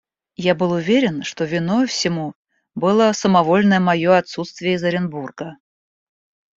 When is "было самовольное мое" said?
2.73-4.17